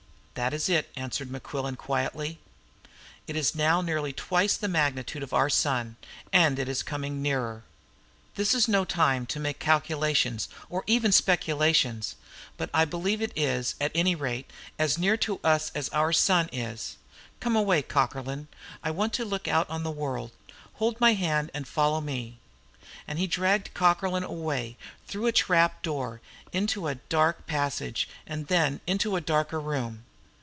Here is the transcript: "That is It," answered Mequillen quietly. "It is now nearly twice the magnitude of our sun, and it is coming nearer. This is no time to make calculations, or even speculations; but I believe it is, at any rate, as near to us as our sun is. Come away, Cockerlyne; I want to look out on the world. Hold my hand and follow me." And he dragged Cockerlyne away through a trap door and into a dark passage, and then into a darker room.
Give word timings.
"That 0.35 0.53
is 0.55 0.69
It," 0.69 0.89
answered 0.95 1.29
Mequillen 1.29 1.75
quietly. 1.77 2.39
"It 3.27 3.35
is 3.35 3.53
now 3.53 3.81
nearly 3.81 4.11
twice 4.13 4.55
the 4.57 4.69
magnitude 4.69 5.21
of 5.23 5.33
our 5.33 5.49
sun, 5.51 5.97
and 6.33 6.57
it 6.57 6.69
is 6.69 6.81
coming 6.81 7.21
nearer. 7.21 7.63
This 8.35 8.55
is 8.55 8.67
no 8.67 8.83
time 8.85 9.25
to 9.27 9.41
make 9.41 9.59
calculations, 9.59 10.47
or 10.69 10.85
even 10.87 11.11
speculations; 11.11 12.15
but 12.57 12.69
I 12.73 12.85
believe 12.85 13.21
it 13.21 13.33
is, 13.35 13.75
at 13.79 13.91
any 13.93 14.15
rate, 14.15 14.49
as 14.79 14.97
near 14.97 15.15
to 15.17 15.39
us 15.43 15.69
as 15.75 15.89
our 15.89 16.13
sun 16.13 16.49
is. 16.51 16.95
Come 17.41 17.55
away, 17.57 17.83
Cockerlyne; 17.83 18.47
I 18.81 18.89
want 18.89 19.11
to 19.15 19.25
look 19.25 19.47
out 19.47 19.69
on 19.69 19.83
the 19.83 19.91
world. 19.91 20.31
Hold 20.75 20.99
my 20.99 21.13
hand 21.13 21.51
and 21.53 21.67
follow 21.67 21.99
me." 22.01 22.39
And 23.05 23.19
he 23.19 23.27
dragged 23.27 23.73
Cockerlyne 23.75 24.23
away 24.23 24.77
through 25.07 25.27
a 25.27 25.33
trap 25.33 25.83
door 25.83 26.19
and 26.51 26.61
into 26.63 26.87
a 26.87 26.95
dark 26.95 27.45
passage, 27.45 28.07
and 28.25 28.47
then 28.47 28.79
into 28.87 29.15
a 29.17 29.21
darker 29.21 29.59
room. 29.59 30.05